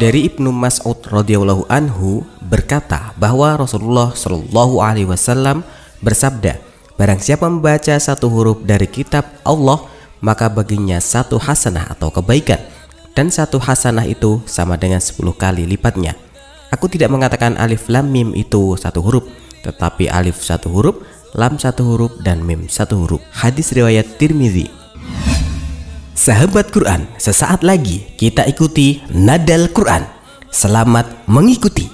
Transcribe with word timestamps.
Dari 0.00 0.20
Ibnu 0.24 0.48
Mas'ud 0.48 0.96
radhiyallahu 1.04 1.68
anhu 1.68 2.24
berkata 2.40 3.12
bahwa 3.20 3.52
Rasulullah 3.60 4.16
shallallahu 4.16 4.80
alaihi 4.80 5.04
wasallam 5.04 5.60
bersabda, 6.00 6.56
barang 6.96 7.20
siapa 7.20 7.44
membaca 7.52 7.92
satu 8.00 8.32
huruf 8.32 8.64
dari 8.64 8.88
kitab 8.88 9.28
Allah, 9.44 9.76
maka 10.24 10.48
baginya 10.48 10.96
satu 11.04 11.36
hasanah 11.36 12.00
atau 12.00 12.08
kebaikan 12.08 12.64
dan 13.12 13.28
satu 13.28 13.60
hasanah 13.60 14.08
itu 14.08 14.40
sama 14.48 14.80
dengan 14.80 15.04
sepuluh 15.04 15.36
kali 15.36 15.68
lipatnya. 15.68 16.16
Aku 16.72 16.88
tidak 16.88 17.12
mengatakan 17.12 17.60
alif 17.60 17.92
lam 17.92 18.08
mim 18.08 18.32
itu 18.32 18.80
satu 18.80 19.04
huruf, 19.04 19.28
tetapi 19.68 20.08
alif 20.08 20.40
satu 20.40 20.72
huruf, 20.72 20.96
lam 21.36 21.60
satu 21.60 21.84
huruf 21.84 22.12
dan 22.24 22.40
mim 22.40 22.72
satu 22.72 23.04
huruf. 23.04 23.20
Hadis 23.36 23.68
riwayat 23.76 24.16
Tirmidzi. 24.16 24.80
Sahabat 26.14 26.70
Quran, 26.70 27.10
sesaat 27.18 27.66
lagi 27.66 28.06
kita 28.14 28.46
ikuti 28.46 29.02
Nadal 29.10 29.66
Quran. 29.74 30.06
Selamat 30.46 31.10
mengikuti. 31.26 31.90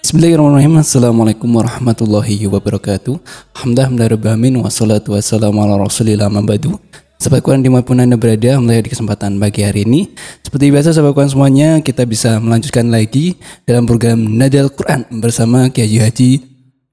Bismillahirrahmanirrahim. 0.00 0.80
Assalamualaikum 0.80 1.44
warahmatullahi 1.52 2.40
wabarakatuh. 2.48 3.20
Hamdah 3.60 3.92
Wassalamualaikum 3.92 4.64
wassalatu 4.64 5.12
wassalamu 5.12 5.60
ala 5.60 5.76
rasulillah 5.84 6.32
mabadu. 6.32 6.80
Sahabat 7.20 7.44
Quran 7.44 7.60
dimanapun 7.60 8.00
Anda 8.00 8.16
berada 8.16 8.56
mulai 8.64 8.80
di 8.80 8.88
kesempatan 8.90 9.36
pagi 9.38 9.62
hari 9.62 9.84
ini 9.86 10.08
Seperti 10.42 10.72
biasa 10.74 10.90
sahabat 10.96 11.14
Quran 11.14 11.30
semuanya 11.30 11.68
kita 11.84 12.02
bisa 12.08 12.40
melanjutkan 12.42 12.88
lagi 12.90 13.36
dalam 13.68 13.84
program 13.86 14.18
Nadal 14.24 14.66
Quran 14.74 15.04
bersama 15.22 15.68
Kiai 15.70 15.94
Haji 16.00 16.42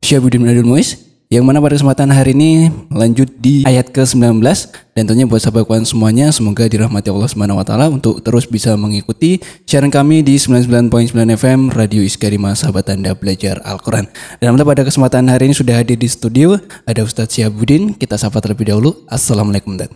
Syabudin 0.06 0.46
Nadal 0.46 0.62
Muiz 0.64 1.11
yang 1.32 1.46
mana 1.48 1.64
pada 1.64 1.80
kesempatan 1.80 2.12
hari 2.12 2.36
ini 2.36 2.68
lanjut 2.92 3.40
di 3.40 3.64
ayat 3.64 3.88
ke-19 3.96 4.44
dan 4.44 5.04
tentunya 5.08 5.24
buat 5.24 5.40
sahabat 5.40 5.64
kawan 5.64 5.88
semuanya 5.88 6.28
semoga 6.36 6.68
dirahmati 6.68 7.08
Allah 7.08 7.32
Subhanahu 7.32 7.56
wa 7.64 7.64
taala 7.64 7.88
untuk 7.88 8.20
terus 8.20 8.44
bisa 8.44 8.76
mengikuti 8.76 9.40
siaran 9.64 9.88
kami 9.88 10.28
di 10.28 10.36
99.9 10.36 11.16
FM 11.40 11.72
Radio 11.72 12.04
Iskarima 12.04 12.52
sahabat 12.52 12.92
Anda 12.92 13.16
belajar 13.16 13.64
Al-Qur'an. 13.64 14.12
Dan 14.44 14.60
pada 14.60 14.84
kesempatan 14.84 15.32
hari 15.32 15.48
ini 15.48 15.56
sudah 15.56 15.80
hadir 15.80 15.96
di 16.04 16.12
studio 16.12 16.60
ada 16.84 17.00
Ustadz 17.08 17.40
Syabudin, 17.40 17.96
kita 17.96 18.20
sapa 18.20 18.44
terlebih 18.44 18.68
dahulu. 18.68 19.08
Assalamualaikum 19.08 19.80
Dan. 19.80 19.88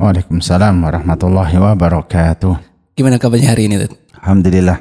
Waalaikumsalam 0.00 0.72
warahmatullahi 0.72 1.52
wabarakatuh. 1.68 2.56
Gimana 2.96 3.20
kabarnya 3.20 3.52
hari 3.52 3.68
ini, 3.68 3.84
Dan? 3.84 3.92
Alhamdulillah. 4.24 4.80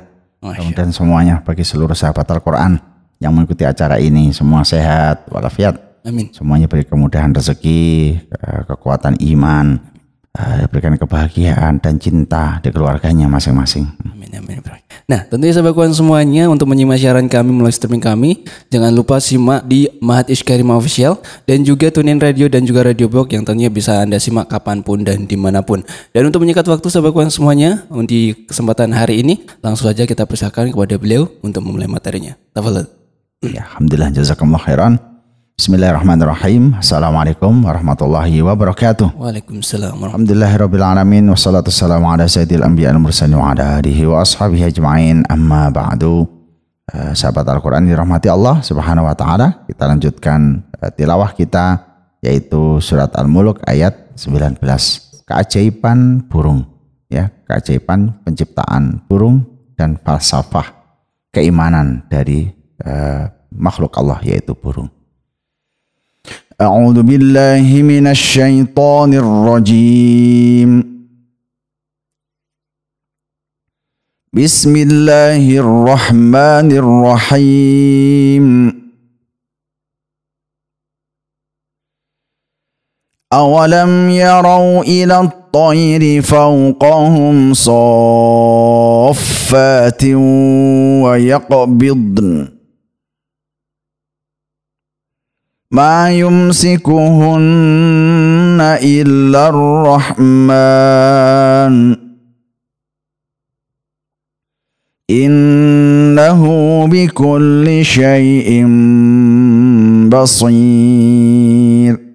Dan 0.71 0.95
semuanya 0.95 1.43
bagi 1.43 1.67
seluruh 1.67 1.99
sahabat 1.99 2.31
Al-Qur'an 2.31 2.79
yang 3.19 3.35
mengikuti 3.35 3.67
acara 3.67 3.99
ini 3.99 4.31
semua 4.31 4.63
sehat 4.63 5.27
walafiat 5.35 5.83
Amin. 6.07 6.31
Semuanya 6.31 6.71
beri 6.71 6.87
kemudahan 6.87 7.35
rezeki, 7.35 7.83
eh, 8.31 8.61
kekuatan 8.71 9.19
iman, 9.35 9.75
eh, 10.39 10.63
berikan 10.71 10.95
kebahagiaan 10.95 11.83
dan 11.83 11.99
cinta 11.99 12.63
di 12.63 12.71
keluarganya 12.71 13.27
masing-masing. 13.27 13.83
Amin 14.07 14.31
amin. 14.31 14.55
Nah, 15.07 15.23
tentunya 15.27 15.51
sahabatkuan 15.55 15.91
semuanya 15.95 16.47
untuk 16.51 16.67
menyimak 16.71 16.99
siaran 17.03 17.27
kami 17.31 17.51
melalui 17.55 17.71
streaming 17.75 18.03
kami, 18.07 18.43
jangan 18.71 18.91
lupa 18.95 19.19
simak 19.23 19.63
di 19.67 19.87
Mahat 20.03 20.27
Iskarim 20.31 20.67
Official 20.71 21.19
dan 21.47 21.63
juga 21.67 21.87
tunin 21.91 22.19
radio 22.23 22.47
dan 22.51 22.63
juga 22.67 22.83
radio 22.87 23.07
blog 23.11 23.27
yang 23.35 23.43
tentunya 23.47 23.67
bisa 23.71 23.99
Anda 24.03 24.15
simak 24.19 24.47
kapanpun 24.51 25.03
dan 25.07 25.23
dimanapun. 25.27 25.83
Dan 26.15 26.23
untuk 26.27 26.39
menyekat 26.43 26.63
waktu 26.71 26.87
sahabatkuan 26.91 27.31
semuanya, 27.35 27.83
untuk 27.91 28.47
kesempatan 28.51 28.91
hari 28.95 29.23
ini 29.27 29.43
langsung 29.63 29.87
saja 29.91 30.03
kita 30.07 30.23
persilakan 30.27 30.71
kepada 30.75 30.95
beliau 30.99 31.27
untuk 31.43 31.63
memulai 31.67 31.87
materinya. 31.87 32.35
Tafadhol. 32.55 32.87
Ya, 33.47 33.63
alhamdulillah 33.71 34.11
jazakumullah 34.15 34.63
khairan. 34.67 34.99
Bismillahirrahmanirrahim. 35.57 36.77
Assalamualaikum 36.77 37.49
warahmatullahi 37.65 38.45
wabarakatuh. 38.45 39.09
Waalaikumsalam. 39.17 39.97
Alhamdulillahirrahmanirrahim. 40.05 41.33
wassalatu 41.33 41.73
wassalamu 41.73 42.13
ala 42.13 42.29
sayyidil 42.29 42.61
anbiya 42.61 42.93
al 42.93 43.01
mursalin 43.01 43.41
wa 43.41 43.57
ala 43.57 43.81
alihi 43.81 44.05
wa 44.05 44.21
ashabihi 44.21 44.69
ajmain. 44.69 45.25
Amma 45.25 45.73
ba'du. 45.73 46.29
Eh, 46.93 47.17
sahabat 47.17 47.41
Al-Qur'an 47.57 47.89
dirahmati 47.89 48.29
Allah 48.29 48.61
Subhanahu 48.61 49.09
wa 49.09 49.17
taala, 49.17 49.65
kita 49.65 49.89
lanjutkan 49.89 50.61
eh, 50.77 50.93
tilawah 50.93 51.33
kita 51.33 51.89
yaitu 52.21 52.77
surat 52.77 53.09
Al-Muluk 53.17 53.57
ayat 53.65 54.13
19. 54.13 54.61
Keajaiban 55.25 56.29
burung 56.29 56.69
ya, 57.09 57.33
keajaiban 57.49 58.13
penciptaan 58.21 59.09
burung 59.09 59.41
dan 59.73 59.97
falsafah 60.05 60.69
keimanan 61.33 62.05
dari 62.13 62.45
eh, 62.85 63.25
makhluk 63.57 63.97
Allah 63.97 64.21
yaitu 64.21 64.53
burung. 64.53 64.93
أعوذ 66.61 67.01
بالله 67.03 67.81
من 67.83 68.07
الشيطان 68.07 69.13
الرجيم 69.13 70.83
بسم 74.33 74.75
الله 74.75 75.57
الرحمن 75.59 76.71
الرحيم 76.81 78.45
أولم 83.33 84.09
يروا 84.09 84.81
إلى 84.81 85.19
الطير 85.19 86.21
فوقهم 86.21 87.53
صافات 87.53 90.03
ويقبضن 91.05 92.56
ما 95.71 96.11
يمسكهن 96.11 98.57
الا 98.83 99.49
الرحمن 99.49 101.95
انه 105.11 106.41
بكل 106.87 107.79
شيء 107.85 108.65
بصير 110.09 112.07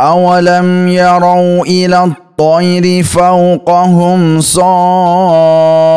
اولم 0.00 0.88
يروا 0.88 1.62
الى 1.62 2.04
الطير 2.04 3.02
فوقهم 3.02 4.40
صار 4.40 5.91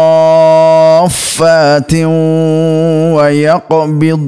صافات 1.04 1.94
ويقبض 3.16 4.26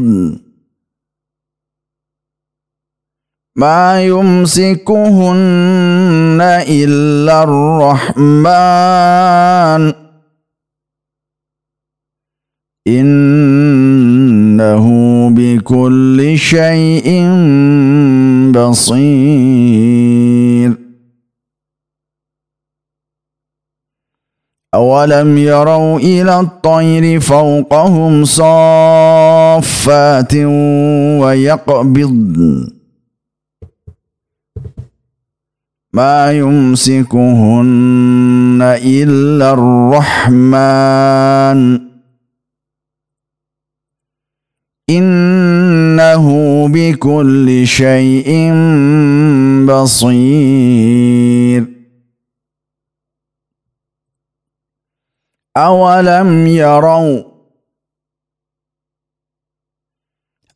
ما 3.56 4.04
يمسكهن 4.06 6.38
الا 6.70 7.44
الرحمن 7.44 9.94
انه 12.88 14.86
بكل 15.30 16.34
شيء 16.38 17.08
بصير 18.56 19.56
اولم 24.97 25.38
يروا 25.38 26.00
الى 26.00 26.40
الطير 26.40 27.19
فوقهم 27.19 28.25
صافات 28.25 30.35
ويقبضن 31.22 32.68
ما 35.94 36.31
يمسكهن 36.31 38.59
الا 38.86 39.53
الرحمن 39.53 41.88
انه 44.90 46.25
بكل 46.72 47.68
شيء 47.68 48.51
بصير 49.66 50.97
أولم 55.57 56.48
يروا 56.48 57.24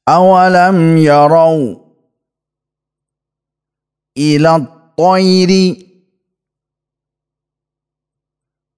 أولم 0.10 0.98
يروا 0.98 1.92
إلى 4.18 4.56
الطير 4.56 5.50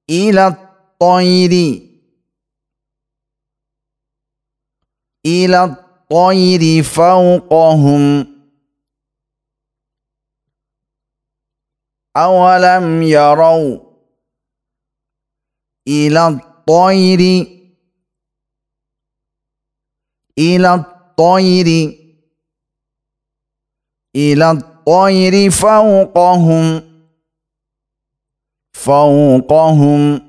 إلى 0.09 0.47
الطير 0.47 1.51
إلى 5.25 5.63
الطير 5.63 6.83
فوقهم 6.83 8.01
أولم 12.17 13.01
يروا 13.03 13.82
إلى 15.87 16.27
الطير 16.27 17.47
إلى 20.39 20.73
الطير 20.73 21.93
إلى 24.15 24.51
الطير 24.51 25.49
فوقهم 25.51 26.81
فوقهم 28.73 30.21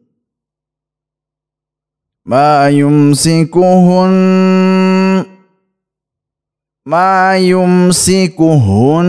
ما 2.26 2.70
يمسكهن 2.70 5.26
ما 6.86 7.38
يمسكهن 7.38 9.06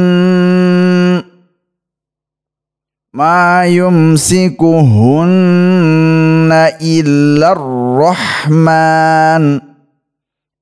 ما 3.14 3.64
يمسكهن 3.64 6.49
إلا 6.82 7.52
الرحمن 7.52 9.61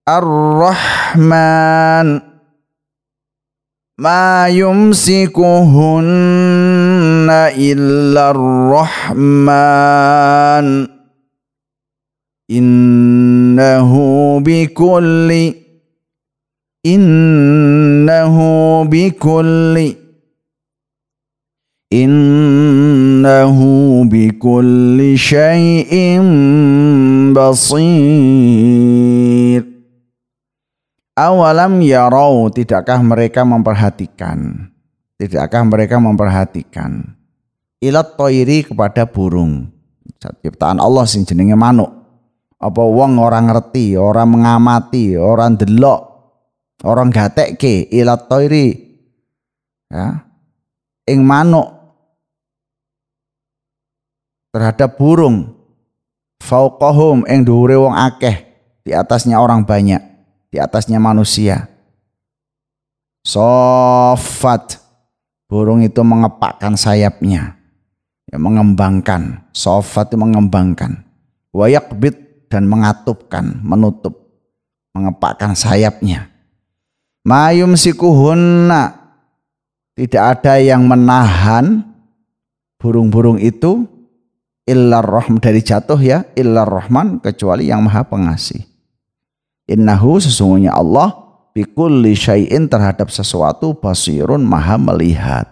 الرحمن 0.09 2.21
ما 3.99 4.49
يمسكهن 4.49 5.73
إلا 7.57 8.31
الرحمن 8.31 11.02
إنه 12.53 13.91
بكل 14.41 15.31
إنه 16.87 18.37
بكل 18.85 19.93
إنه 21.93 23.59
بكل 24.05 24.99
شيء 25.17 25.93
بصير 27.37 29.63
أولم 31.19 31.75
يروا 31.83 32.49
tidakkah 32.53 33.01
mereka 33.05 33.45
memperhatikan 33.49 34.69
tidakkah 35.21 35.63
mereka 35.69 35.97
memperhatikan 36.01 37.17
ilat 37.85 38.17
toiri 38.21 38.65
kepada 38.69 39.05
burung 39.09 39.69
ciptaan 40.21 40.77
Allah 40.81 41.05
sing 41.09 41.25
jenenge 41.29 41.53
manuk 41.57 42.02
apa 42.63 42.79
wong 42.87 43.19
orang 43.19 43.51
ngerti, 43.51 43.99
orang 43.99 44.39
mengamati, 44.39 45.19
orang 45.19 45.59
delok, 45.59 46.01
orang 46.87 47.11
gatekke 47.11 47.91
ilat 47.91 48.31
toiri. 48.31 48.71
Ya. 49.91 50.31
Ing 51.11 51.27
manuk 51.27 51.67
terhadap 54.55 54.95
burung 54.95 55.59
faukohum 56.39 57.27
ing 57.27 57.43
dhuwure 57.43 57.75
wong 57.83 57.99
akeh, 57.99 58.47
di 58.87 58.95
atasnya 58.95 59.43
orang 59.43 59.67
banyak, 59.67 59.99
di 60.55 60.63
atasnya 60.63 61.03
manusia. 61.03 61.67
Sofat 63.27 64.79
burung 65.51 65.83
itu 65.83 65.99
mengepakkan 66.07 66.79
sayapnya, 66.79 67.59
ya, 68.31 68.39
mengembangkan. 68.39 69.51
Sofat 69.51 70.15
itu 70.15 70.19
mengembangkan. 70.23 71.03
Wayak 71.53 71.91
bit 72.01 72.32
dan 72.53 72.69
mengatupkan, 72.69 73.65
menutup, 73.65 74.29
mengepakkan 74.93 75.57
sayapnya. 75.57 76.29
Mayum 77.25 77.73
sikuhunna 77.81 78.93
tidak 79.97 80.25
ada 80.37 80.61
yang 80.61 80.85
menahan 80.85 81.81
burung-burung 82.77 83.41
itu 83.41 83.89
illar 84.69 85.01
rahm 85.07 85.41
dari 85.41 85.65
jatuh 85.65 85.97
ya 85.97 86.29
illar 86.37 86.69
rohman 86.69 87.25
kecuali 87.25 87.73
yang 87.73 87.81
maha 87.81 88.05
pengasih. 88.05 88.61
Innahu 89.65 90.21
sesungguhnya 90.21 90.77
Allah 90.77 91.09
bikulli 91.57 92.13
syai'in 92.13 92.69
terhadap 92.69 93.09
sesuatu 93.09 93.73
basirun 93.73 94.45
maha 94.45 94.77
melihat. 94.77 95.49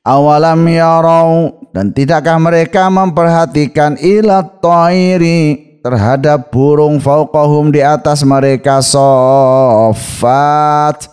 Awalam 0.00 0.64
yarau 0.66 1.59
dan 1.74 1.90
tidakkah 1.94 2.36
mereka 2.42 2.90
memperhatikan 2.90 3.94
ilat 4.02 4.58
toiri 4.60 5.78
terhadap 5.80 6.50
burung 6.50 6.98
faukohum 6.98 7.70
di 7.70 7.80
atas 7.80 8.22
mereka 8.26 8.82
sofat 8.82 11.06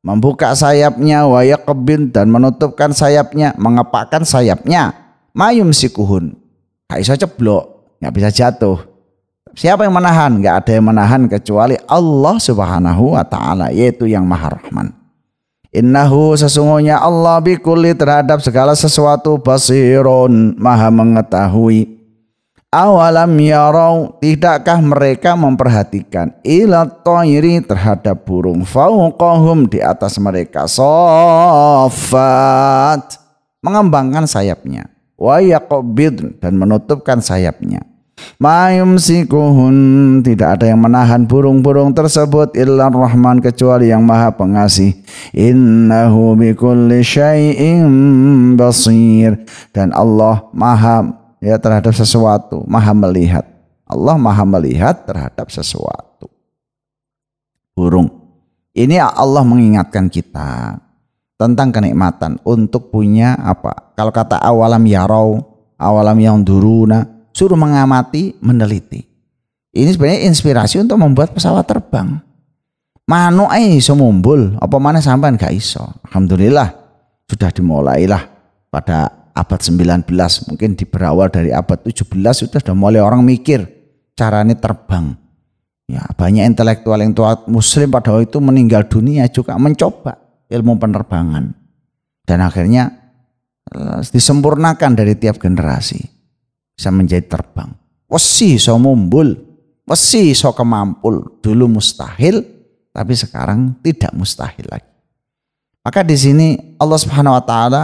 membuka 0.00 0.54
sayapnya 0.54 1.26
wayak 1.26 1.66
kebin 1.66 2.14
dan 2.14 2.30
menutupkan 2.30 2.94
sayapnya 2.94 3.50
mengepakkan 3.58 4.22
sayapnya 4.22 4.94
mayum 5.34 5.74
sikuhun 5.74 6.38
gak 6.88 7.00
bisa 7.02 7.14
ceblok 7.18 7.90
gak 7.98 8.14
bisa 8.14 8.30
jatuh 8.30 8.78
siapa 9.52 9.84
yang 9.84 9.92
menahan 9.92 10.32
gak 10.38 10.64
ada 10.64 10.70
yang 10.80 10.86
menahan 10.88 11.22
kecuali 11.28 11.74
Allah 11.90 12.38
subhanahu 12.40 13.12
wa 13.18 13.24
ta'ala 13.26 13.68
yaitu 13.74 14.06
yang 14.08 14.22
maha 14.24 14.54
rahman 14.56 14.94
Innahu 15.76 16.32
sesungguhnya 16.32 16.96
Allah 16.96 17.36
bikuli 17.44 17.92
terhadap 17.92 18.40
segala 18.40 18.72
sesuatu 18.72 19.36
basirun 19.36 20.56
maha 20.56 20.88
mengetahui. 20.88 22.00
Awalam 22.72 23.36
yarau 23.36 24.16
tidakkah 24.24 24.80
mereka 24.80 25.36
memperhatikan 25.36 26.32
ila 26.40 26.88
toiri 27.04 27.60
terhadap 27.60 28.24
burung 28.24 28.64
fauqahum 28.64 29.68
di 29.68 29.84
atas 29.84 30.16
mereka 30.16 30.64
sofat 30.66 33.20
mengembangkan 33.60 34.24
sayapnya 34.28 34.88
wa 35.20 35.40
dan 36.40 36.52
menutupkan 36.56 37.20
sayapnya 37.24 37.80
sikuhun 38.98 39.76
tidak 40.24 40.48
ada 40.60 40.64
yang 40.72 40.80
menahan 40.80 41.24
burung-burung 41.28 41.92
tersebut 41.94 42.56
ilah 42.56 42.88
rahman 42.88 43.40
kecuali 43.44 43.92
yang 43.92 44.00
maha 44.04 44.32
pengasih. 44.32 44.94
Innahu 45.36 46.32
bikulli 46.38 47.02
syai'in 47.04 47.84
basir. 48.56 49.44
Dan 49.72 49.92
Allah 49.92 50.48
maha 50.56 51.04
ya 51.44 51.60
terhadap 51.60 51.92
sesuatu, 51.94 52.64
maha 52.66 52.92
melihat. 52.96 53.44
Allah 53.86 54.16
maha 54.18 54.42
melihat 54.48 55.04
terhadap 55.06 55.46
sesuatu. 55.52 56.26
Burung. 57.76 58.08
Ini 58.76 59.00
Allah 59.00 59.40
mengingatkan 59.40 60.12
kita 60.12 60.76
tentang 61.40 61.72
kenikmatan 61.72 62.36
untuk 62.44 62.92
punya 62.92 63.32
apa? 63.40 63.72
Kalau 63.96 64.12
kata 64.12 64.36
awalam 64.36 64.84
yarau, 64.84 65.40
awalam 65.80 66.20
yang 66.20 66.44
duruna, 66.44 67.08
suruh 67.36 67.60
mengamati, 67.60 68.32
meneliti. 68.40 69.04
Ini 69.76 69.92
sebenarnya 69.92 70.24
inspirasi 70.32 70.80
untuk 70.80 70.96
membuat 70.96 71.36
pesawat 71.36 71.68
terbang. 71.68 72.16
Mano 73.04 73.52
eh 73.52 73.76
iso 73.76 73.92
mumbul, 73.92 74.56
apa 74.56 74.80
mana 74.80 75.04
sampean 75.04 75.36
gak 75.36 75.52
iso. 75.52 75.84
Alhamdulillah 76.08 76.72
sudah 77.28 77.52
dimulailah 77.52 78.22
pada 78.72 79.12
abad 79.36 79.60
19 79.60 80.08
mungkin 80.48 80.80
di 80.80 80.88
berawal 80.88 81.28
dari 81.28 81.52
abad 81.52 81.84
17 81.86 82.02
sudah 82.08 82.58
sudah 82.64 82.74
mulai 82.74 83.04
orang 83.04 83.20
mikir 83.20 83.68
caranya 84.16 84.56
terbang. 84.56 85.12
Ya, 85.86 86.02
banyak 86.18 86.42
intelektual 86.50 86.98
yang 86.98 87.14
tua 87.14 87.46
muslim 87.46 87.92
pada 87.92 88.10
waktu 88.16 88.26
itu 88.32 88.40
meninggal 88.42 88.88
dunia 88.90 89.28
juga 89.30 89.54
mencoba 89.60 90.18
ilmu 90.50 90.80
penerbangan. 90.80 91.52
Dan 92.26 92.38
akhirnya 92.42 92.90
eh, 93.70 94.00
disempurnakan 94.08 94.98
dari 94.98 95.14
tiap 95.20 95.38
generasi 95.38 96.15
bisa 96.76 96.92
menjadi 96.92 97.24
terbang. 97.24 97.72
Wesi 98.06 98.60
so 98.60 98.76
mumbul, 98.76 99.34
wesi 99.88 100.36
so 100.36 100.52
kemampul. 100.52 101.40
Dulu 101.40 101.66
mustahil, 101.80 102.44
tapi 102.92 103.16
sekarang 103.16 103.80
tidak 103.80 104.12
mustahil 104.14 104.68
lagi. 104.68 104.86
Maka 105.82 106.04
di 106.04 106.14
sini 106.14 106.48
Allah 106.76 106.98
Subhanahu 107.00 107.34
wa 107.40 107.42
taala 107.42 107.82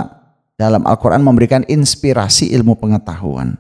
dalam 0.61 0.85
Al-Qur'an 0.87 1.25
memberikan 1.25 1.65
inspirasi 1.67 2.53
ilmu 2.55 2.77
pengetahuan. 2.79 3.57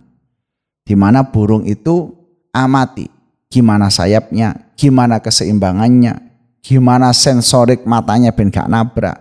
Di 0.86 0.92
mana 0.98 1.24
burung 1.26 1.64
itu 1.66 2.12
amati 2.54 3.08
gimana 3.48 3.86
sayapnya, 3.86 4.74
gimana 4.74 5.22
keseimbangannya, 5.22 6.18
gimana 6.60 7.14
sensorik 7.14 7.86
matanya 7.86 8.34
ben 8.34 8.50
gak 8.50 8.66
nabrak, 8.66 9.14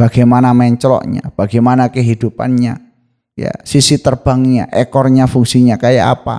bagaimana 0.00 0.54
mencoloknya, 0.56 1.20
bagaimana 1.36 1.90
kehidupannya, 1.92 2.78
ya 3.38 3.52
sisi 3.64 4.00
terbangnya, 4.00 4.68
ekornya, 4.72 5.24
fungsinya 5.28 5.78
kayak 5.80 6.20
apa. 6.20 6.36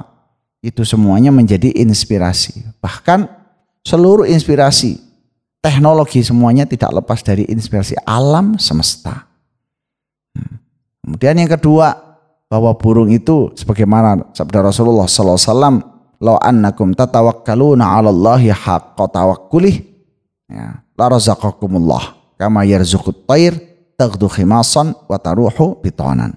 Itu 0.63 0.87
semuanya 0.87 1.29
menjadi 1.33 1.75
inspirasi. 1.75 2.79
Bahkan 2.79 3.27
seluruh 3.83 4.23
inspirasi, 4.31 4.95
teknologi 5.59 6.23
semuanya 6.23 6.63
tidak 6.63 7.03
lepas 7.03 7.19
dari 7.19 7.43
inspirasi 7.51 7.97
alam 8.07 8.55
semesta. 8.55 9.27
Hmm. 10.31 10.55
Kemudian 11.03 11.35
yang 11.43 11.51
kedua, 11.51 12.15
bahwa 12.47 12.71
burung 12.79 13.09
itu 13.11 13.49
sebagaimana 13.57 14.29
sabda 14.37 14.63
Rasulullah 14.69 15.09
sallallahu 15.09 15.37
alaihi 15.41 15.49
wasallam, 15.51 15.77
Lo 16.23 16.39
annakum 16.39 16.95
'ala 16.95 17.99
Allahi 17.99 18.47
haqqa 18.47 19.11
tawakkulih." 19.11 19.83
Ya, 20.47 20.79
la 20.95 21.05
razaqakumullah 21.11 22.15
kama 22.39 22.63
yarzuqut 22.63 23.27
tair 23.27 23.57
taghdu 23.99 24.29
khimasan 24.31 24.95
wa 25.11 25.17
taruhu 25.19 25.75
bitanan 25.83 26.31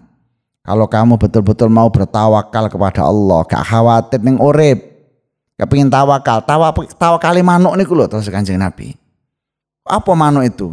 kalau 0.66 0.86
kamu 0.90 1.14
betul-betul 1.22 1.70
mau 1.70 1.86
bertawakal 1.94 2.66
kepada 2.66 3.06
Allah, 3.06 3.46
gak 3.46 3.62
khawatir 3.70 4.18
ning 4.18 4.34
urip. 4.42 4.98
pengin 5.62 5.86
tawakal, 5.88 6.42
tawa 6.44 7.16
kali 7.22 7.40
manuk 7.40 7.78
niku 7.80 7.94
lho 7.96 8.04
terus 8.10 8.26
Kanjeng 8.28 8.58
Nabi. 8.60 8.90
Apa 9.88 10.12
manuk 10.18 10.42
itu? 10.44 10.68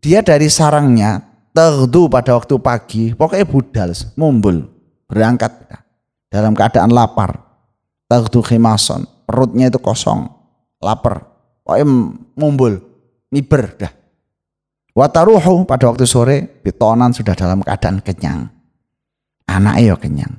Dia 0.00 0.22
dari 0.24 0.46
sarangnya 0.48 1.18
terdu 1.52 2.06
pada 2.08 2.32
waktu 2.38 2.54
pagi, 2.62 3.02
pokoknya 3.18 3.44
budal, 3.50 3.90
mumbul, 4.16 4.62
berangkat 5.10 5.50
dalam 6.32 6.54
keadaan 6.56 6.94
lapar. 6.94 7.34
Terdu 8.08 8.40
khimason, 8.46 9.02
perutnya 9.28 9.66
itu 9.68 9.76
kosong, 9.82 10.22
lapar, 10.80 11.26
pokoknya 11.66 11.86
mumbul, 12.38 12.78
miber 13.34 13.74
dah. 13.76 13.90
Wataruhu 14.96 15.66
pada 15.68 15.90
waktu 15.92 16.06
sore, 16.08 16.48
bitonan 16.64 17.10
sudah 17.12 17.34
dalam 17.36 17.58
keadaan 17.66 17.98
kenyang 18.06 18.48
anak 19.52 19.84
yo 19.84 19.92
ya 19.92 19.94
kenyang 20.00 20.32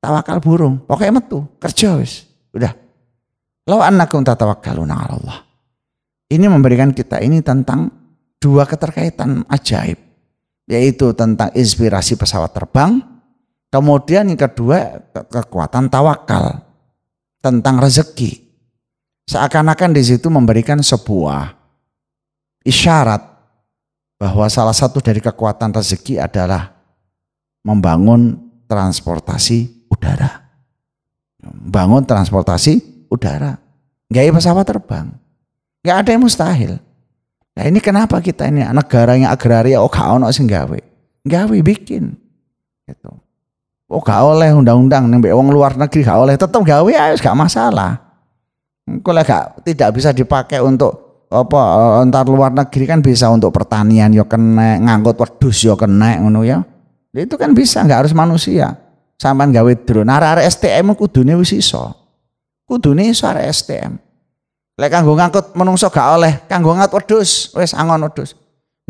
tawakal 0.00 0.38
burung 0.40 0.74
pokoknya 0.88 1.20
metu 1.20 1.44
kerja 1.60 2.00
wis 2.00 2.24
udah 2.56 2.72
law 3.68 3.84
anak 3.84 4.08
tatawakkaluna 4.12 4.92
tawakal 4.92 5.12
Allah 5.20 5.38
ini 6.32 6.48
memberikan 6.48 6.90
kita 6.96 7.20
ini 7.20 7.44
tentang 7.44 7.92
dua 8.40 8.64
keterkaitan 8.64 9.44
ajaib 9.52 10.00
yaitu 10.68 11.12
tentang 11.12 11.52
inspirasi 11.52 12.16
pesawat 12.16 12.56
terbang 12.56 13.00
kemudian 13.68 14.32
yang 14.32 14.40
kedua 14.40 15.00
kekuatan 15.12 15.92
tawakal 15.92 16.64
tentang 17.44 17.76
rezeki 17.80 18.40
seakan-akan 19.28 19.92
di 19.92 20.02
situ 20.04 20.28
memberikan 20.32 20.80
sebuah 20.80 21.52
isyarat 22.64 23.20
bahwa 24.16 24.46
salah 24.48 24.72
satu 24.72 25.04
dari 25.04 25.20
kekuatan 25.20 25.68
rezeki 25.72 26.16
adalah 26.20 26.72
membangun 27.64 28.43
transportasi 28.68 29.88
udara. 29.92 30.44
Bangun 31.44 32.04
transportasi 32.04 33.06
udara. 33.12 33.56
Gaya 34.08 34.30
pesawat 34.32 34.64
terbang. 34.68 35.12
Gak 35.84 35.96
ada 36.04 36.08
yang 36.12 36.22
mustahil. 36.24 36.80
Nah 37.54 37.64
ini 37.70 37.78
kenapa 37.78 38.18
kita 38.18 38.48
ini 38.50 38.64
negara 38.74 39.14
yang 39.14 39.30
agraria 39.30 39.78
oh 39.78 39.90
gak 39.90 40.08
ono 40.16 40.26
sih 40.32 40.42
gawe. 40.48 40.78
Gawe 41.24 41.56
bikin. 41.60 42.16
Gitu. 42.88 43.10
Oh 43.92 44.00
gak 44.02 44.20
oleh 44.24 44.50
undang-undang 44.56 45.06
nembek 45.06 45.30
uang 45.36 45.52
luar 45.52 45.76
negeri 45.76 46.00
gak 46.02 46.18
oleh 46.18 46.34
tetap 46.40 46.58
gawe 46.64 46.88
ayo 46.88 47.14
gak 47.20 47.36
masalah. 47.38 48.00
Kalau 48.84 49.22
gak 49.24 49.60
tidak 49.64 49.88
bisa 49.96 50.10
dipakai 50.12 50.58
untuk 50.64 51.26
apa 51.28 51.60
eh, 51.60 51.96
entar 52.08 52.24
luar 52.26 52.50
negeri 52.54 52.84
kan 52.88 53.00
bisa 53.02 53.28
untuk 53.28 53.50
pertanian 53.52 54.12
yo 54.14 54.24
kena, 54.28 54.78
ngangkut 54.80 55.16
wedhus 55.20 55.68
yo 55.68 55.76
kena 55.76 56.16
ngono 56.24 56.42
ya. 56.48 56.64
Itu 57.14 57.38
kan 57.38 57.54
bisa, 57.54 57.78
nggak 57.86 58.04
harus 58.04 58.12
manusia. 58.14 58.74
Sampan 59.22 59.54
gawe 59.54 59.70
drone, 59.86 60.10
arek 60.10 60.50
STM 60.50 60.90
dunia 61.08 61.38
wis 61.38 61.54
iso. 61.54 61.94
dunia 62.66 63.06
iso 63.06 63.30
arek 63.30 63.46
STM. 63.54 63.92
Lek 64.74 64.90
kanggo 64.90 65.14
ngangkut 65.14 65.54
menungso 65.54 65.86
gak 65.94 66.08
oleh, 66.18 66.42
kanggo 66.50 66.74
ngangkut 66.74 67.06
odus, 67.06 67.54
wes 67.54 67.70
angon 67.78 68.10
wedhus. 68.10 68.34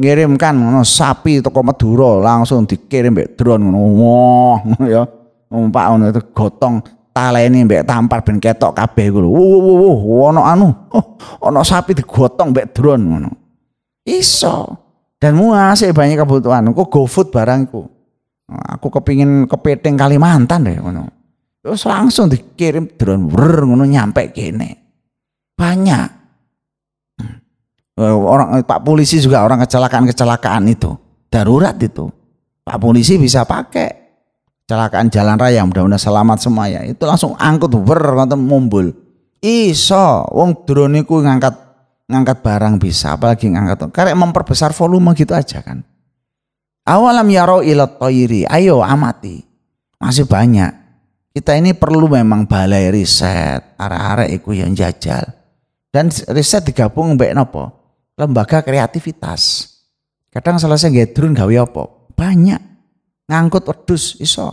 Ngirimkan 0.01 0.57
ngono 0.57 0.81
sapi 0.81 1.45
toko 1.45 1.61
maduro 1.63 2.25
langsung 2.25 2.65
dikirim 2.65 3.13
mbek 3.13 3.37
drone 3.37 3.69
ngono. 3.69 3.81
Wah, 4.01 4.59
ya. 4.89 5.05
Numpak 5.53 5.85
ngono 5.93 6.05
itu 6.09 6.25
gotong 6.33 6.81
taleni 7.13 7.69
mbek 7.69 7.85
tampar 7.85 8.25
ben 8.25 8.41
ketok 8.41 8.73
kabeh 8.81 9.13
wo 9.13 9.29
wo 9.29 10.33
Ono 10.33 10.41
anu, 10.41 10.73
oh, 10.97 11.21
ono 11.45 11.61
sapi 11.61 11.93
digotong 11.93 12.57
mbek 12.57 12.73
drone 12.73 13.05
ngono. 13.05 13.31
Iso. 14.09 14.65
Dan 15.21 15.37
muasih 15.37 15.93
banyak 15.93 16.17
kebutuhan. 16.25 16.73
Kok 16.73 16.89
GoFood 16.89 17.29
barangku. 17.29 17.93
Aku 18.53 18.93
kepingin 18.93 19.49
kepiting 19.49 19.97
Kalimantan 19.97 20.69
deh 20.69 20.77
ngono. 20.77 21.09
Terus 21.65 21.81
langsung 21.89 22.29
dikirim 22.29 22.93
drone 23.01 23.33
wer 23.33 23.65
ngono 23.65 23.89
nyampe 23.89 24.37
kene. 24.37 24.85
Banyak. 25.57 26.09
Eh, 27.95 28.11
orang 28.11 28.61
eh, 28.61 28.65
Pak 28.67 28.81
polisi 28.85 29.17
juga 29.25 29.41
orang 29.47 29.65
kecelakaan-kecelakaan 29.65 30.65
itu. 30.69 30.93
Darurat 31.33 31.75
itu. 31.81 32.13
Pak 32.69 32.77
polisi 32.81 33.17
bisa 33.17 33.49
pakai 33.49 33.89
kecelakaan 34.65 35.09
jalan 35.13 35.37
raya 35.37 35.61
mudah-mudahan 35.69 36.01
selamat 36.01 36.41
semua 36.41 36.65
ya 36.73 36.81
itu 36.89 37.01
langsung 37.05 37.37
angkut 37.37 37.69
ber 37.85 38.01
nonton 38.17 38.41
mumbul 38.41 38.97
iso 39.45 40.25
wong 40.33 40.65
drone 40.65 41.05
ngangkat 41.05 41.53
ngangkat 42.09 42.41
barang 42.41 42.81
bisa 42.81 43.13
apalagi 43.13 43.53
ngangkat 43.53 43.93
karek 43.93 44.17
memperbesar 44.17 44.73
volume 44.73 45.13
gitu 45.13 45.37
aja 45.37 45.61
kan 45.61 45.85
Awalam 46.85 47.29
yaro 47.33 47.59
ilat 47.65 47.97
toiri. 47.97 48.45
Ayo 48.45 48.85
amati. 48.85 49.41
Masih 49.97 50.29
banyak. 50.29 50.69
Kita 51.33 51.57
ini 51.57 51.73
perlu 51.73 52.13
memang 52.13 52.45
balai 52.45 52.93
riset. 52.93 53.73
Arah-arah 53.81 54.29
iku 54.29 54.53
yang 54.53 54.77
jajal. 54.77 55.25
Dan 55.89 56.13
riset 56.37 56.61
digabung 56.69 57.17
mbak 57.17 57.33
nopo. 57.33 57.65
Lembaga 58.21 58.61
kreativitas. 58.61 59.73
Kadang 60.29 60.61
selesai 60.61 60.93
gedrun 60.93 61.33
gawe 61.33 61.57
apa? 61.65 61.89
Banyak. 62.13 62.61
Ngangkut 63.33 63.65
wedus 63.65 64.21
iso. 64.21 64.53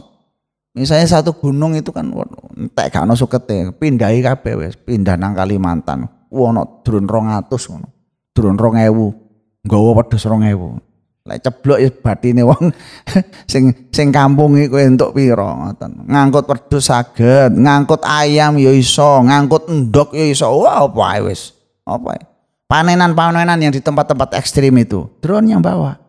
Misalnya 0.72 1.20
satu 1.20 1.36
gunung 1.36 1.76
itu 1.76 1.92
kan 1.92 2.08
entek 2.56 2.96
gak 2.96 3.04
ono 3.04 3.12
sukete, 3.20 3.76
pindahi 3.76 4.24
kabeh 4.24 4.56
wis, 4.56 4.80
pindah 4.80 5.20
nang 5.20 5.36
Kalimantan. 5.36 6.08
Ku 6.32 6.48
ono 6.48 6.80
drone 6.88 7.04
200 7.04 7.52
ngono. 7.52 7.88
Drone 8.32 8.56
2000. 8.56 9.68
Nggawa 9.68 9.90
wedhus 10.00 10.24
2000. 10.32 10.91
Lek 11.22 11.38
ceblok 11.46 11.78
ya 11.78 11.90
batine 12.02 12.42
wong 12.42 12.74
sing 13.52 13.70
sing 13.94 14.10
kampung 14.10 14.58
iki 14.58 14.74
kowe 14.74 14.82
entuk 14.82 15.14
pira 15.14 15.46
ngoten. 15.54 16.02
Ngangkut 16.10 16.50
wedhus 16.50 16.90
saged, 16.90 17.54
ngangkut 17.54 18.02
ayam 18.10 18.58
ya 18.58 18.74
iso, 18.74 19.22
ngangkut 19.22 19.70
endok 19.70 20.18
ya 20.18 20.26
iso. 20.34 20.50
Wah, 20.58 20.82
apa 20.90 21.02
ae 21.14 21.22
wis. 21.30 21.54
Apa 21.86 22.18
Panenan-panenan 22.66 23.60
yang 23.62 23.70
di 23.76 23.84
tempat-tempat 23.84 24.32
ekstrim 24.40 24.72
itu, 24.80 25.04
drone 25.20 25.52
yang 25.52 25.60
bawa. 25.60 26.00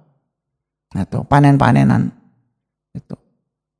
Nah, 0.94 1.02
tuh, 1.10 1.26
panen-panenan 1.26 2.14
itu. 2.94 3.18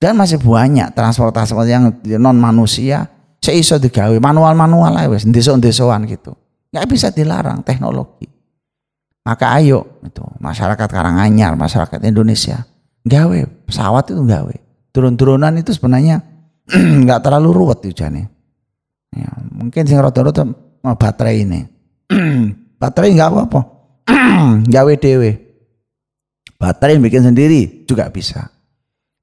Dan 0.02 0.18
masih 0.18 0.42
banyak 0.42 0.90
transportasi 0.90 1.54
yang 1.70 1.94
non 2.18 2.34
manusia 2.42 3.06
seiso 3.40 3.78
digawe 3.80 4.18
manual-manual 4.18 4.92
ae 5.00 5.08
wis, 5.08 5.24
desa-desaan 5.24 6.04
gitu. 6.10 6.36
nggak 6.74 6.88
bisa 6.92 7.08
dilarang 7.12 7.62
teknologi. 7.64 8.31
Maka 9.22 9.54
ayo 9.58 10.02
itu 10.02 10.22
masyarakat 10.42 10.88
Karanganyar, 10.90 11.54
masyarakat 11.54 11.98
Indonesia 12.02 12.66
gawe 13.06 13.38
pesawat 13.66 14.14
itu 14.14 14.22
gawe 14.22 14.54
turun-turunan 14.94 15.54
itu 15.58 15.74
sebenarnya 15.74 16.22
nggak 17.06 17.18
terlalu 17.22 17.48
ruwet 17.54 17.82
hujannya. 17.86 18.30
Ya, 19.14 19.30
mungkin 19.50 19.82
sing 19.90 19.98
rotor 19.98 20.26
mau 20.86 20.94
baterai 20.98 21.42
ini. 21.46 21.66
baterai 22.82 23.10
nggak 23.14 23.30
apa-apa. 23.34 23.60
gawe 24.74 24.92
dewe. 25.02 25.30
Baterai 26.58 26.98
bikin 27.02 27.22
sendiri 27.26 27.82
juga 27.90 28.06
bisa. 28.10 28.50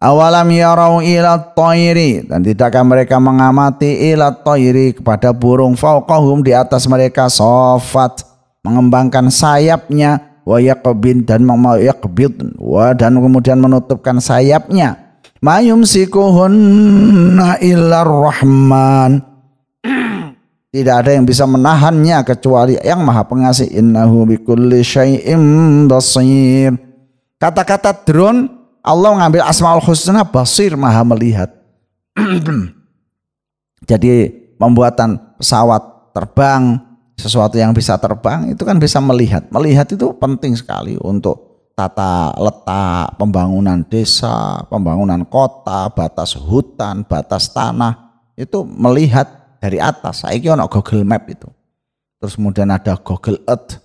Awalam 0.04 0.48
yarau 0.56 1.00
ila 1.04 1.36
toiri 1.56 2.24
dan 2.28 2.40
tidakkah 2.44 2.84
mereka 2.88 3.16
mengamati 3.20 4.12
ila 4.16 4.32
toiri 4.44 4.96
kepada 5.00 5.32
burung 5.36 5.76
fauqahum 5.80 6.40
di 6.44 6.52
atas 6.56 6.84
mereka 6.92 7.28
sofat 7.32 8.28
mengembangkan 8.66 9.32
sayapnya 9.32 10.42
wa 10.44 10.58
yaqbid 10.60 11.30
dan 11.30 11.46
yaqbid 11.80 12.58
wa 12.60 12.92
dan 12.92 13.16
kemudian 13.16 13.60
menutupkan 13.62 14.20
sayapnya 14.20 15.20
mayum 15.40 15.88
sikuhunna 15.88 17.56
illar 17.64 18.04
rahman 18.08 19.24
tidak 20.76 20.96
ada 21.06 21.12
yang 21.16 21.24
bisa 21.24 21.48
menahannya 21.48 22.20
kecuali 22.28 22.76
yang 22.84 23.00
maha 23.00 23.24
pengasih 23.24 23.70
innahu 23.80 24.28
bikulli 24.28 24.84
syai'im 24.84 25.86
basir 25.88 26.76
kata-kata 27.40 27.96
drone 28.04 28.52
Allah 28.84 29.12
mengambil 29.16 29.46
asmaul 29.48 29.80
husna 29.84 30.26
basir 30.28 30.74
maha 30.76 31.06
melihat 31.08 31.48
jadi 33.90 34.14
pembuatan 34.60 35.38
pesawat 35.40 36.12
terbang 36.12 36.89
sesuatu 37.20 37.60
yang 37.60 37.76
bisa 37.76 38.00
terbang 38.00 38.56
itu 38.56 38.64
kan 38.64 38.80
bisa 38.80 39.04
melihat. 39.04 39.44
Melihat 39.52 39.92
itu 40.00 40.16
penting 40.16 40.56
sekali 40.56 40.96
untuk 41.04 41.68
tata 41.76 42.32
letak 42.40 43.20
pembangunan 43.20 43.84
desa, 43.84 44.64
pembangunan 44.72 45.28
kota, 45.28 45.92
batas 45.92 46.40
hutan, 46.40 47.04
batas 47.04 47.52
tanah 47.52 48.16
itu 48.40 48.64
melihat 48.64 49.60
dari 49.60 49.84
atas. 49.84 50.24
Saiki 50.24 50.48
ono 50.48 50.72
Google 50.72 51.04
Map 51.04 51.28
itu. 51.28 51.46
Terus 52.24 52.40
kemudian 52.40 52.72
ada 52.72 52.96
Google 52.98 53.44
Earth. 53.44 53.76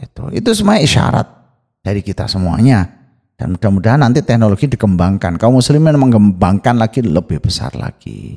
Itu 0.00 0.28
itu 0.32 0.48
semua 0.52 0.76
isyarat 0.80 1.26
dari 1.80 2.04
kita 2.04 2.28
semuanya. 2.28 3.00
Dan 3.40 3.56
mudah-mudahan 3.56 4.04
nanti 4.04 4.20
teknologi 4.20 4.68
dikembangkan. 4.68 5.40
Kaum 5.40 5.56
muslimin 5.56 5.96
mengembangkan 5.96 6.76
lagi 6.76 7.00
lebih 7.00 7.40
besar 7.40 7.72
lagi. 7.72 8.36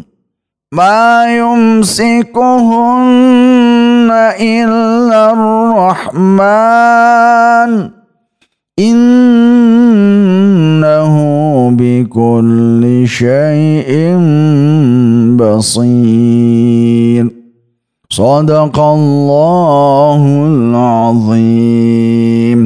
ما 0.71 1.35
يمسكهن 1.37 4.09
إلا 4.39 5.31
الرحمن 6.15 7.89
إنه 8.79 11.15
بكل 11.73 13.03
شيء 13.07 13.91
بصير 15.35 17.38
صدق 18.09 18.73
Azim. 20.81 22.59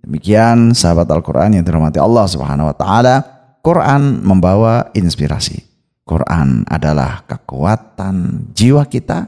Demikian 0.00 0.72
sahabat 0.72 1.04
Al-Quran 1.12 1.60
yang 1.60 1.64
dirahmati 1.68 2.00
Allah 2.00 2.24
Subhanahu 2.24 2.72
wa 2.72 2.76
Ta'ala. 2.76 3.16
Quran 3.60 4.22
membawa 4.22 4.88
inspirasi. 4.94 5.58
Quran 6.06 6.62
adalah 6.70 7.26
kekuatan 7.26 8.48
jiwa 8.54 8.86
kita, 8.86 9.26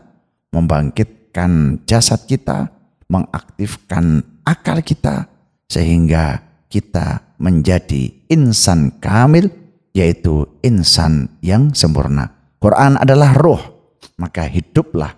membangkitkan 0.54 1.82
jasad 1.90 2.22
kita, 2.30 2.70
mengaktifkan 3.10 4.22
akal 4.46 4.78
kita, 4.78 5.26
sehingga 5.66 6.38
kita 6.70 7.34
menjadi 7.42 8.14
insan 8.30 8.94
kamil, 9.02 9.50
yaitu 9.90 10.46
insan 10.62 11.34
yang 11.42 11.74
sempurna. 11.74 12.30
Quran 12.62 12.94
adalah 12.94 13.34
ruh, 13.34 13.90
maka 14.22 14.46
hiduplah 14.46 15.17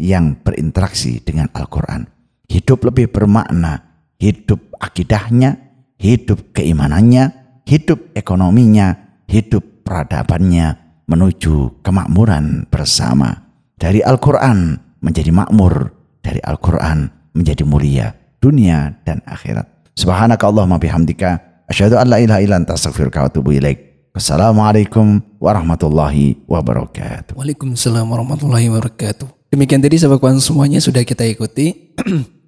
yang 0.00 0.40
berinteraksi 0.40 1.20
dengan 1.20 1.52
Al-Quran. 1.52 2.08
Hidup 2.48 2.82
lebih 2.88 3.12
bermakna, 3.12 4.00
hidup 4.16 4.72
akidahnya, 4.80 5.60
hidup 6.00 6.56
keimanannya, 6.56 7.30
hidup 7.68 8.16
ekonominya, 8.16 8.96
hidup 9.28 9.84
peradabannya 9.84 10.80
menuju 11.06 11.84
kemakmuran 11.84 12.66
bersama. 12.72 13.46
Dari 13.76 14.00
Al-Quran 14.00 14.74
menjadi 15.04 15.30
makmur, 15.30 15.92
dari 16.24 16.40
Al-Quran 16.42 17.06
menjadi 17.36 17.62
mulia 17.62 18.16
dunia 18.40 18.96
dan 19.04 19.20
akhirat. 19.28 19.68
Subhanaka 19.94 20.48
Allahumma 20.48 20.80
bihamdika. 20.80 21.62
Asyhadu 21.70 22.00
an 22.02 22.10
la 22.10 22.18
ilaha 22.18 22.40
ilan 22.42 22.66
anta 22.66 22.74
wa 22.74 23.52
ilaik. 23.54 24.10
Wassalamualaikum 24.10 25.22
warahmatullahi 25.38 26.42
wabarakatuh. 26.50 27.30
Waalaikumsalam 27.38 28.10
warahmatullahi 28.10 28.66
wabarakatuh. 28.74 29.39
Demikian 29.50 29.82
tadi 29.82 29.98
sahabat 29.98 30.38
semuanya 30.38 30.78
sudah 30.78 31.02
kita 31.02 31.26
ikuti. 31.26 31.90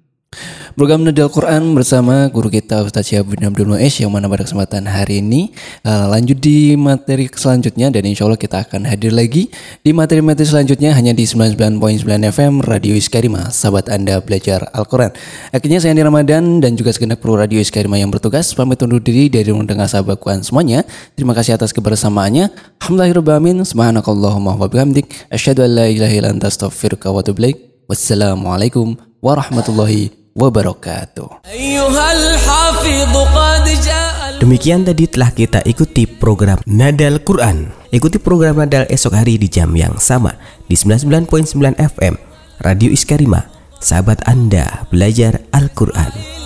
Program 0.73 1.05
Nadal 1.05 1.29
Quran 1.29 1.77
bersama 1.77 2.25
guru 2.33 2.49
kita 2.49 2.81
Ustaz 2.81 3.05
Syahabudin 3.05 3.45
Abdul 3.45 3.69
Nuesh 3.69 4.01
yang 4.01 4.09
mana 4.09 4.25
pada 4.25 4.41
kesempatan 4.41 4.89
hari 4.89 5.21
ini 5.21 5.53
uh, 5.85 6.09
lanjut 6.09 6.33
di 6.41 6.73
materi 6.73 7.29
selanjutnya 7.29 7.93
dan 7.93 8.01
insya 8.09 8.25
Allah 8.25 8.41
kita 8.41 8.65
akan 8.65 8.89
hadir 8.89 9.13
lagi 9.13 9.53
di 9.85 9.93
materi-materi 9.93 10.49
selanjutnya 10.49 10.97
hanya 10.97 11.13
di 11.13 11.29
99.9 11.29 11.77
FM 12.25 12.65
Radio 12.65 12.97
Iskarima, 12.97 13.53
sahabat 13.53 13.85
Anda 13.93 14.17
belajar 14.17 14.65
Al-Quran. 14.73 15.13
Akhirnya 15.53 15.77
saya 15.77 15.93
Andi 15.93 16.01
Ramadan 16.09 16.57
dan 16.57 16.73
juga 16.73 16.89
segenap 16.89 17.21
pro 17.21 17.37
Radio 17.37 17.61
Iskarima 17.61 18.01
yang 18.01 18.09
bertugas 18.09 18.49
pamit 18.57 18.81
undur 18.81 18.97
diri 18.97 19.29
dari 19.29 19.53
ruang 19.53 19.69
sahabat 19.69 20.17
Quran 20.25 20.41
semuanya. 20.41 20.81
Terima 21.13 21.37
kasih 21.37 21.53
atas 21.53 21.69
kebersamaannya. 21.69 22.49
Alhamdulillahirrahmanirrahim. 22.81 23.61
Subhanakallahumma 23.61 24.57
wa 24.57 24.65
Asyadu 25.29 25.69
an 25.69 25.69
la 25.69 25.85
illa 25.85 26.09
wa 26.09 27.21
Wassalamualaikum 27.93 28.97
warahmatullahi 29.21 30.09
wabarakatuh 30.09 30.22
wabarakatuh. 30.33 31.45
Demikian 34.41 34.81
tadi 34.83 35.05
telah 35.07 35.29
kita 35.31 35.61
ikuti 35.63 36.09
program 36.09 36.59
Nadal 36.67 37.21
Quran. 37.23 37.69
Ikuti 37.93 38.17
program 38.19 38.59
Nadal 38.59 38.89
esok 38.91 39.13
hari 39.15 39.37
di 39.39 39.47
jam 39.47 39.71
yang 39.77 39.95
sama 40.01 40.33
di 40.67 40.75
99.9 40.75 41.77
FM 41.79 42.13
Radio 42.61 42.89
Iskarima. 42.91 43.49
Sahabat 43.83 44.23
Anda 44.31 44.87
belajar 44.87 45.43
Al-Quran. 45.51 46.41